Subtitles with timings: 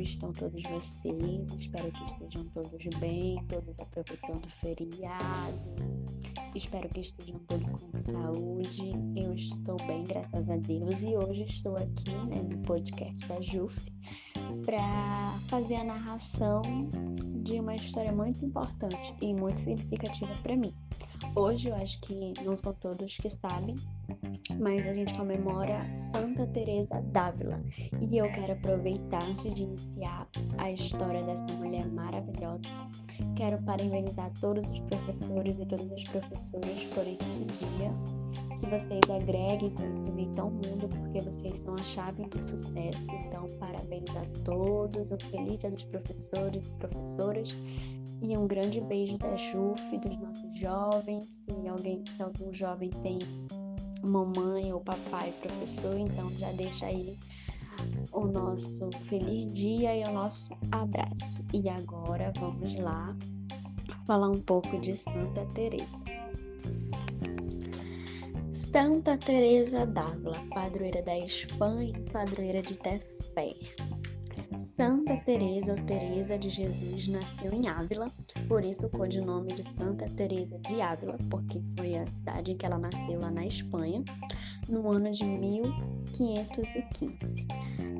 [0.00, 1.52] como estão todos vocês?
[1.52, 5.60] Espero que estejam todos bem, todos aproveitando o feriado.
[6.54, 8.92] Espero que estejam todos com saúde.
[9.14, 13.78] Eu estou bem, graças a Deus, e hoje estou aqui né, no podcast da JUF
[14.64, 16.62] para fazer a narração
[17.42, 20.72] de uma história muito importante e muito significativa para mim.
[21.36, 23.76] Hoje eu acho que não são todos que sabem,
[24.58, 27.62] mas a gente comemora Santa Teresa d'Ávila
[28.00, 30.28] e eu quero aproveitar antes de iniciar
[30.58, 32.68] a história dessa mulher maravilhosa.
[33.36, 37.92] Quero parabenizar todos os professores e todas as professoras por este dia.
[38.58, 43.14] Que vocês agreguem conhecimento ao mundo, porque vocês são a chave do sucesso.
[43.26, 45.10] Então, parabéns a todos.
[45.12, 47.56] Um feliz dia dos professores e professoras.
[48.22, 51.24] E um grande beijo da JUF, dos nossos jovens.
[51.30, 53.18] Se alguém, se algum jovem tem
[54.02, 57.18] mamãe ou papai professor, então já deixa aí
[58.12, 61.44] o nosso feliz dia e o nosso abraço.
[61.52, 63.16] E agora vamos lá
[64.06, 65.98] falar um pouco de Santa Teresa.
[68.52, 73.54] Santa Teresa d'Ávila, padroeira da Espanha e padroeira de Tefé.
[74.56, 78.10] Santa Teresa ou Teresa de Jesus nasceu em Ávila,
[78.48, 82.64] por isso o codinome de Santa Teresa de Ávila, porque foi a cidade em que
[82.66, 84.02] ela nasceu lá na Espanha,
[84.68, 87.46] no ano de 1515.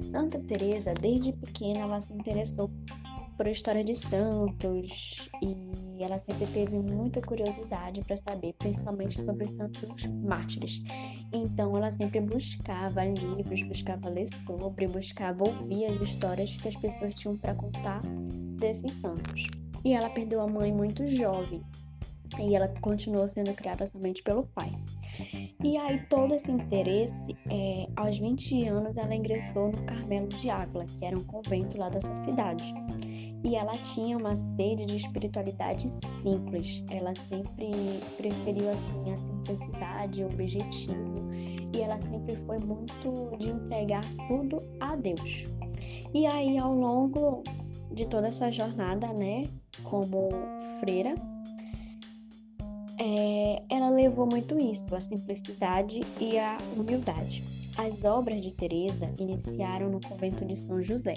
[0.00, 2.70] Santa Teresa, desde pequena, ela se interessou
[3.36, 5.54] por história de santos e
[6.02, 10.82] ela sempre teve muita curiosidade para saber, principalmente sobre os santos mártires.
[11.32, 17.14] Então ela sempre buscava livros, buscava ler sobre, buscava ouvir as histórias que as pessoas
[17.14, 18.00] tinham para contar
[18.58, 19.46] desses santos.
[19.84, 21.62] E ela perdeu a mãe muito jovem
[22.38, 24.72] e ela continuou sendo criada somente pelo pai.
[25.62, 30.84] E aí, todo esse interesse, é, aos 20 anos, ela ingressou no Carmelo de Ávila,
[30.84, 32.74] que era um convento lá dessa cidade
[33.46, 36.82] e ela tinha uma sede de espiritualidade simples.
[36.90, 41.30] Ela sempre preferiu assim a simplicidade, o objetivo,
[41.72, 45.44] e ela sempre foi muito de entregar tudo a Deus.
[46.12, 47.44] E aí ao longo
[47.92, 49.48] de toda essa jornada, né,
[49.84, 50.28] como
[50.80, 51.14] freira,
[52.98, 57.44] é, ela levou muito isso, a simplicidade e a humildade.
[57.76, 61.14] As obras de Teresa iniciaram no convento de São José,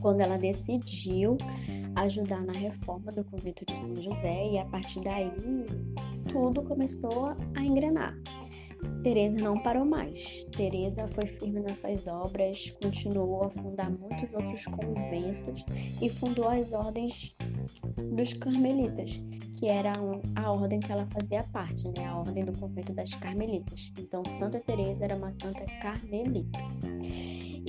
[0.00, 1.36] quando ela decidiu
[1.96, 5.32] ajudar na reforma do convento de São José e a partir daí
[6.28, 8.16] tudo começou a engrenar.
[9.02, 10.44] Teresa não parou mais.
[10.56, 15.64] Teresa foi firme nas suas obras, continuou a fundar muitos outros conventos
[16.00, 17.36] e fundou as ordens
[18.14, 19.20] dos carmelitas,
[19.60, 19.92] que era
[20.36, 22.06] a ordem que ela fazia parte, né?
[22.06, 23.92] A ordem do convento das carmelitas.
[23.98, 26.58] Então, Santa Teresa era uma santa carmelita.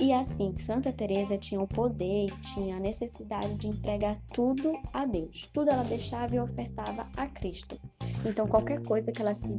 [0.00, 5.04] E assim, Santa Teresa tinha o poder e tinha a necessidade de entregar tudo a
[5.04, 5.50] Deus.
[5.52, 7.78] Tudo ela deixava e ofertava a Cristo.
[8.24, 9.54] Então, qualquer coisa que ela se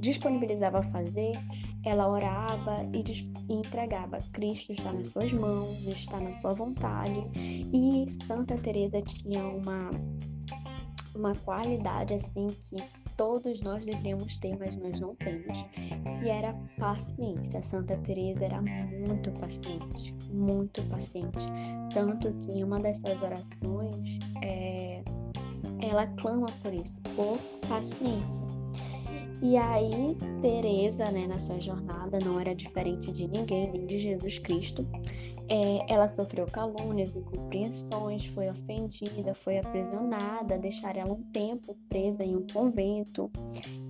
[0.00, 1.32] disponibilizava a fazer,
[1.84, 3.04] ela orava e,
[3.52, 4.20] entregava.
[4.32, 7.22] Cristo está nas suas mãos, está na sua vontade.
[7.34, 9.90] E Santa Teresa tinha uma
[11.14, 12.76] uma qualidade assim que
[13.16, 15.64] todos nós deveríamos ter, mas nós não temos,
[16.18, 17.62] que era paciência.
[17.62, 21.46] Santa Teresa era muito paciente, muito paciente,
[21.92, 25.02] tanto que em uma das suas orações é,
[25.80, 27.38] ela clama por isso, por
[27.68, 28.44] paciência.
[29.42, 34.38] E aí Teresa, né, na sua jornada, não era diferente de ninguém, nem de Jesus
[34.38, 34.86] Cristo.
[35.48, 42.34] É, ela sofreu calúnias, incompreensões, foi ofendida, foi aprisionada, deixaram ela um tempo presa em
[42.34, 43.30] um convento.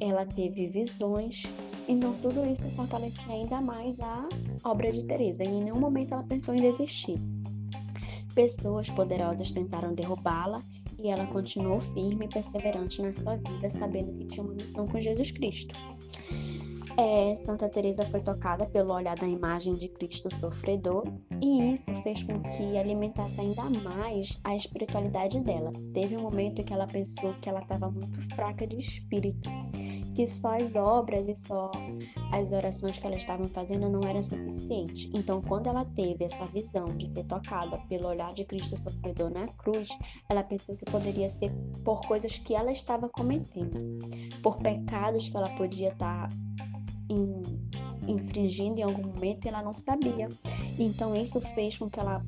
[0.01, 1.45] Ela teve visões.
[1.87, 4.29] Então, tudo isso fortalecia ainda mais a
[4.65, 5.45] obra de Teresa.
[5.45, 7.19] E em nenhum momento ela pensou em desistir.
[8.35, 10.61] Pessoas poderosas tentaram derrubá-la
[10.99, 15.01] e ela continuou firme e perseverante na sua vida, sabendo que tinha uma missão com
[15.01, 15.75] Jesus Cristo.
[16.97, 21.05] É, Santa Teresa foi tocada pelo olhar da imagem de Cristo sofredor
[21.43, 25.73] e isso fez com que alimentasse ainda mais a espiritualidade dela.
[25.93, 29.51] Teve um momento em que ela pensou que ela estava muito fraca de espírito,
[30.15, 31.71] que só as obras e só
[32.33, 35.11] as orações que ela estava fazendo não eram suficientes.
[35.15, 39.47] Então, quando ela teve essa visão de ser tocada pelo olhar de Cristo sofredor na
[39.47, 39.89] cruz,
[40.29, 41.51] ela pensou que poderia ser
[41.85, 43.99] por coisas que ela estava cometendo,
[44.43, 46.29] por pecados que ela podia estar
[48.07, 50.29] infringindo em algum momento e ela não sabia.
[50.79, 52.25] Então isso fez com que ela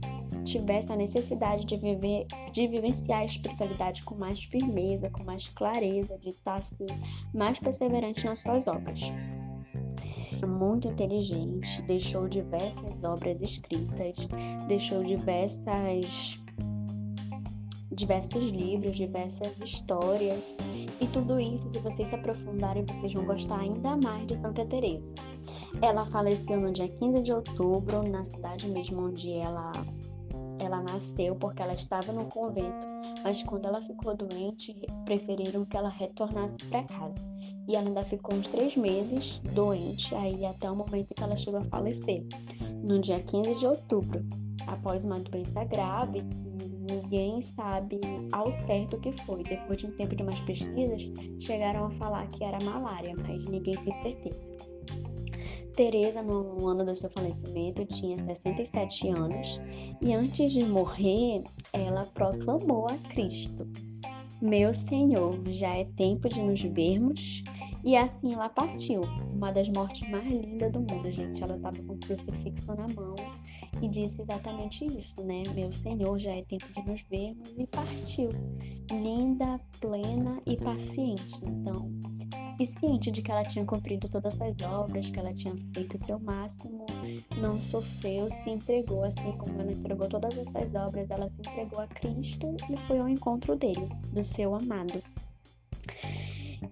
[0.47, 6.17] tivesse a necessidade de viver, de vivenciar a espiritualidade com mais firmeza, com mais clareza,
[6.19, 6.87] de estar assim,
[7.35, 9.01] mais perseverante nas suas obras.
[10.47, 14.29] muito inteligente, deixou diversas obras escritas,
[14.69, 16.41] deixou diversas
[17.97, 20.55] diversos livros, diversas histórias.
[21.01, 25.15] E tudo isso, se vocês se aprofundarem, vocês vão gostar ainda mais de Santa Teresa.
[25.83, 29.73] Ela faleceu no dia 15 de outubro, na cidade mesmo onde ela
[30.67, 32.87] ela nasceu, porque ela estava no convento,
[33.23, 34.75] mas quando ela ficou doente,
[35.05, 37.25] preferiram que ela retornasse para casa.
[37.69, 41.61] E ela ainda ficou uns três meses doente, aí até o momento que ela chegou
[41.61, 42.25] a falecer,
[42.85, 44.25] no dia 15 de outubro,
[44.67, 48.01] após uma doença grave que ninguém sabe
[48.33, 49.43] ao certo o que foi.
[49.43, 53.75] Depois de um tempo de umas pesquisas, chegaram a falar que era malária, mas ninguém
[53.75, 54.76] tem certeza.
[55.77, 59.61] Teresa, no ano do seu falecimento, tinha 67 anos
[60.01, 63.69] e antes de morrer, ela proclamou a Cristo:
[64.41, 67.45] Meu Senhor, já é tempo de nos vermos.
[67.85, 69.03] E assim ela partiu.
[69.33, 71.41] Uma das mortes mais lindas do mundo, gente.
[71.41, 73.15] Ela estava com o crucifixo na mão
[73.81, 75.43] e disse exatamente isso, né?
[75.55, 78.31] Meu Senhor, já é tempo de nos vermos e partiu,
[78.91, 81.39] linda, plena e paciente.
[81.45, 81.89] Então,
[82.59, 85.99] e ciente de que ela tinha cumprido todas as obras, que ela tinha feito o
[85.99, 86.87] seu máximo,
[87.39, 91.81] não sofreu, se entregou, assim como ela entregou todas as suas obras, ela se entregou
[91.81, 95.03] a Cristo e foi ao encontro dele, do seu amado.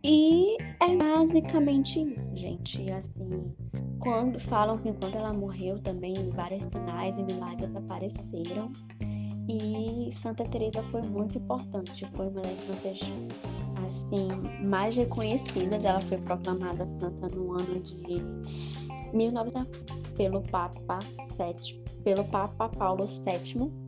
[0.02, 2.90] E é basicamente isso, gente.
[2.92, 3.54] Assim,
[3.98, 8.70] quando falam que enquanto ela morreu também vários sinais e milagres apareceram.
[9.48, 12.98] E Santa Teresa foi muito importante, foi uma das santas
[13.84, 14.28] assim
[14.62, 15.84] mais reconhecidas.
[15.84, 18.22] Ela foi proclamada santa no ano de
[19.12, 20.98] 1900 pelo Papa
[21.38, 23.84] VII, pelo Papa Paulo VII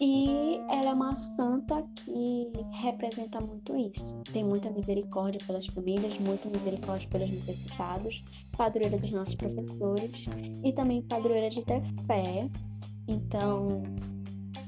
[0.00, 4.14] e ela é uma santa que representa muito isso.
[4.32, 8.22] Tem muita misericórdia pelas famílias, muita misericórdia pelos necessitados,
[8.56, 10.26] padroeira dos nossos professores
[10.62, 12.48] e também padroeira de ter fé.
[13.08, 13.82] Então,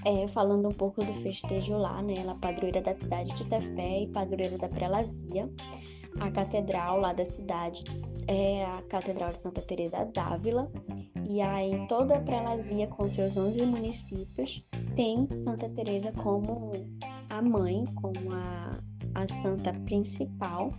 [0.05, 2.15] é, falando um pouco do festejo lá, né?
[2.19, 5.51] Ela é padroeira da cidade de Tefé e padroeira da Prelazia.
[6.19, 7.85] A catedral lá da cidade
[8.27, 10.71] é a Catedral de Santa Teresa d'Ávila.
[11.29, 14.65] E aí toda a prelazia com seus 11 municípios
[14.97, 16.73] tem Santa Teresa como
[17.29, 18.71] a mãe, como a,
[19.15, 20.73] a santa principal.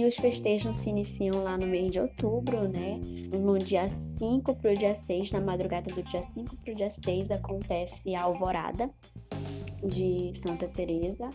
[0.00, 2.98] E os festejos se iniciam lá no mês de outubro, né?
[3.38, 6.88] No dia 5 para o dia 6, na madrugada do dia 5 para o dia
[6.88, 8.90] 6, acontece a alvorada
[9.86, 11.28] de Santa Teresa.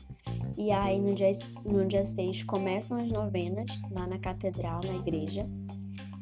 [0.58, 1.30] E aí no dia,
[1.64, 5.48] no dia 6 começam as novenas lá na catedral, na igreja.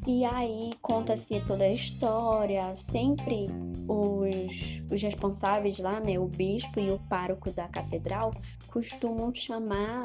[0.06, 3.46] E aí conta-se toda a história, sempre
[3.88, 8.34] os, os responsáveis lá, né, o bispo e o pároco da catedral,
[8.68, 10.02] costumam chamar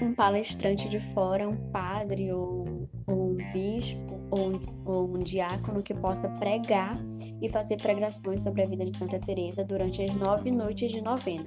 [0.00, 5.94] um palestrante de fora, um padre ou, ou um bispo ou, ou, um diácono que
[5.94, 6.98] possa pregar
[7.40, 11.46] e fazer pregações sobre a vida de Santa Teresa durante as nove noites de novena.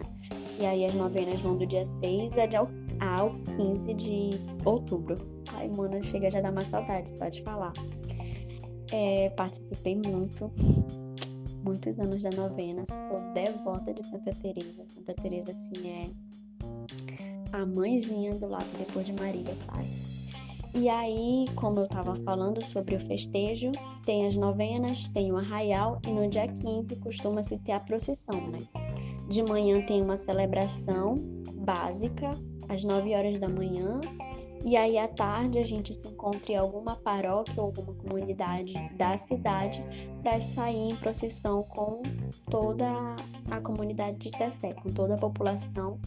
[0.59, 2.35] E aí as novenas vão do dia 6
[2.99, 4.29] ao 15 de
[4.65, 5.15] outubro.
[5.53, 7.73] Ai, mano, chega já dar uma saudade só de falar.
[8.91, 10.51] É, participei muito,
[11.63, 14.85] muitos anos da novena, sou devota de Santa Teresa.
[14.85, 16.36] Santa Teresa assim é
[17.51, 19.87] a mãezinha do lado depois de Maria, claro.
[20.73, 23.71] E aí, como eu estava falando sobre o festejo,
[24.05, 28.59] tem as novenas, tem o arraial e no dia 15 costuma-se ter a procissão, né?
[29.27, 31.15] De manhã tem uma celebração
[31.55, 32.31] básica
[32.69, 33.99] às 9 horas da manhã
[34.63, 39.15] e aí à tarde a gente se encontra em alguma paróquia ou alguma comunidade da
[39.17, 39.83] cidade
[40.21, 42.01] para sair em procissão com
[42.49, 43.15] toda
[43.49, 45.99] a comunidade de Tefé, com toda a população,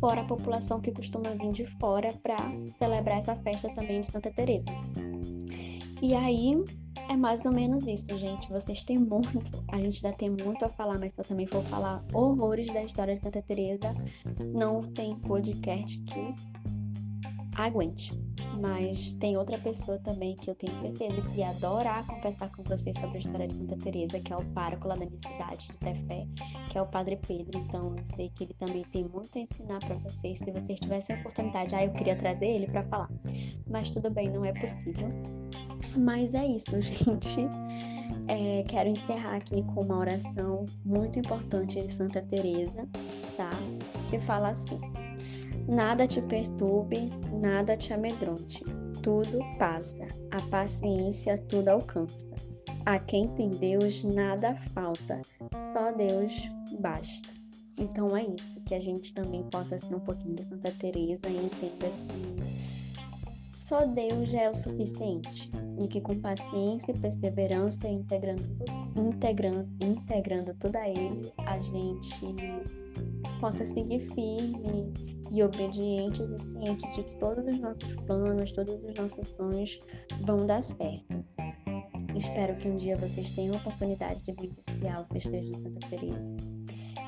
[0.00, 2.36] fora a população que costuma vir de fora para
[2.68, 4.70] celebrar essa festa também de Santa Teresa.
[6.02, 6.54] E aí
[7.08, 8.50] é mais ou menos isso, gente.
[8.50, 11.62] Vocês têm muito, a gente ainda tem muito a falar, mas se eu também for
[11.64, 13.94] falar horrores da história de Santa Teresa,
[14.52, 16.34] não tem podcast que
[17.56, 18.12] aguente.
[18.60, 22.96] Mas tem outra pessoa também que eu tenho certeza que ia adorar conversar com vocês
[22.98, 25.78] sobre a história de Santa Teresa, que é o pároco lá da minha cidade de
[25.78, 26.26] Tefé,
[26.70, 27.58] que é o Padre Pedro.
[27.58, 30.38] Então eu sei que ele também tem muito a ensinar para vocês.
[30.38, 33.10] Se vocês tivessem a oportunidade, ah, eu queria trazer ele para falar.
[33.68, 35.08] Mas tudo bem, não é possível.
[35.96, 37.46] Mas é isso, gente.
[38.28, 42.88] É, quero encerrar aqui com uma oração muito importante de Santa Teresa,
[43.36, 43.50] tá?
[44.10, 44.80] Que fala assim:
[45.68, 48.64] Nada te perturbe, nada te amedronte.
[49.02, 52.34] Tudo passa, a paciência tudo alcança.
[52.84, 55.20] A quem tem Deus nada falta,
[55.52, 56.48] só Deus
[56.80, 57.28] basta.
[57.76, 61.36] Então é isso, que a gente também possa ser um pouquinho de Santa Teresa e
[61.36, 62.76] entenda que
[63.56, 65.50] só Deus é o suficiente
[65.82, 68.42] e que com paciência e perseverança, integrando,
[68.96, 72.34] integrando, integrando tudo a Ele, a gente
[73.40, 74.92] possa seguir firme
[75.30, 79.78] e obedientes e cientes de que todos os nossos planos, todos os nossos sonhos
[80.24, 81.24] vão dar certo.
[82.16, 86.36] Espero que um dia vocês tenham a oportunidade de vivenciar o festejo de Santa Teresa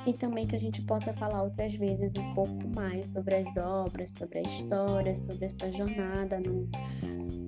[0.06, 4.12] e também que a gente possa falar outras vezes um pouco mais sobre as obras,
[4.12, 6.68] sobre a história, sobre a sua jornada no,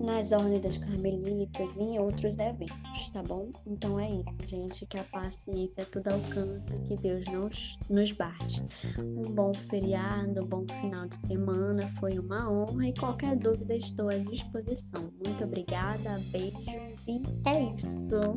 [0.01, 3.51] nas ordens das Carmelitas e em outros eventos, tá bom?
[3.67, 8.63] Então é isso, gente, que a paciência tudo alcança, que Deus nos, nos bate.
[8.99, 14.09] Um bom feriado, um bom final de semana, foi uma honra e qualquer dúvida estou
[14.09, 15.13] à disposição.
[15.25, 18.37] Muito obrigada, beijos e é isso!